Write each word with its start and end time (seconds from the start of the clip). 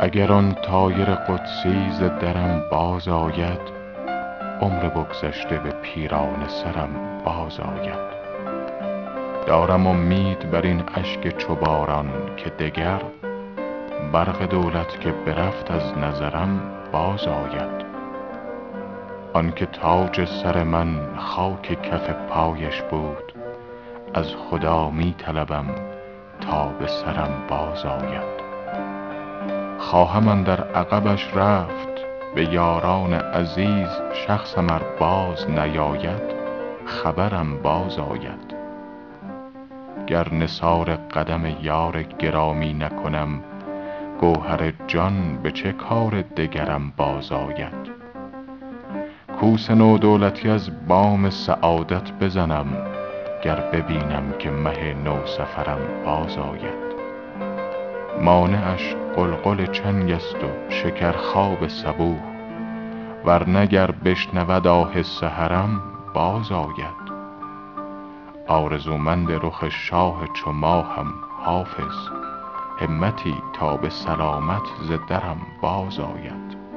اگر 0.00 0.32
آن 0.32 0.54
طایر 0.54 1.14
قدسی 1.14 1.90
ز 1.90 2.02
درم 2.02 2.62
باز 2.70 3.08
آید 3.08 3.60
عمر 4.60 4.88
بگذشته 4.88 5.58
به 5.58 5.70
پیرانه 5.70 6.48
سرم 6.48 6.88
باز 7.24 7.60
آید. 7.60 8.18
دارم 9.46 9.86
امید 9.86 10.50
بر 10.50 10.62
این 10.62 10.82
اشک 10.94 11.36
چو 11.36 11.54
باران 11.54 12.10
که 12.36 12.50
دگر 12.50 13.00
برق 14.12 14.42
دولت 14.42 15.00
که 15.00 15.12
برفت 15.12 15.70
از 15.70 15.98
نظرم 15.98 16.60
باز 16.92 17.26
آید. 17.26 17.86
آن 19.32 19.52
که 19.52 19.66
تاج 19.66 20.24
سر 20.24 20.62
من 20.62 21.16
خاک 21.16 21.82
کف 21.82 22.10
پایش 22.10 22.82
بود 22.82 23.32
از 24.14 24.34
خدا 24.34 24.90
می 24.90 25.14
طلبم 25.18 25.66
تا 26.40 26.68
به 26.68 26.86
سرم 26.86 27.30
باز 27.48 27.84
آید. 27.84 28.47
خواهم 29.88 30.28
اندر 30.28 30.60
عقبش 30.60 31.34
رفت. 31.34 31.88
به 32.34 32.44
یاران 32.44 33.12
عزیز 33.12 33.88
شخصم 34.12 34.66
ار 34.70 34.82
باز 35.00 35.50
نیاید 35.50 36.22
خبرم 36.86 37.62
باز 37.62 37.98
آید. 37.98 38.54
گر 40.06 40.34
نثار 40.34 40.96
قدم 40.96 41.56
یار 41.62 42.02
گرامی 42.02 42.74
نکنم 42.74 43.40
گوهر 44.20 44.72
جان 44.86 45.38
به 45.42 45.50
چه 45.50 45.72
کار 45.72 46.22
دگرم 46.22 46.92
باز 46.96 47.32
آید. 47.32 47.90
کوس 49.40 49.70
نودولتی 49.70 50.50
از 50.50 50.88
بام 50.88 51.30
سعادت 51.30 52.12
بزنم 52.12 52.66
گر 53.44 53.60
ببینم 53.60 54.34
که 54.38 54.50
مه 54.50 54.94
نوسفرم 54.94 55.80
باز 56.04 56.38
آید. 56.38 56.97
مانعش 58.22 58.94
غلغل 59.16 59.66
چنگ 59.66 60.10
است 60.10 60.44
و 60.44 60.70
شکرخواب 60.70 61.68
صبوح. 61.68 62.20
ور 63.24 63.48
نه 63.48 63.66
گر 63.66 63.90
بشنود 63.90 64.66
آه 64.66 65.02
سحرم 65.02 65.82
باز 66.14 66.52
آید. 66.52 67.08
آرزومند 68.46 69.32
رخ 69.32 69.68
شاه 69.68 70.26
چو 70.34 70.52
ماهم 70.52 71.14
حافظ. 71.44 72.08
همتی 72.80 73.34
تا 73.52 73.76
به 73.76 73.88
سلامت 73.88 74.62
ز 74.80 74.92
درم 75.08 75.40
باز 75.62 76.00
آید. 76.00 76.67